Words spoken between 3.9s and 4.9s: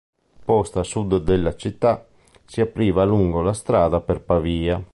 per Pavia.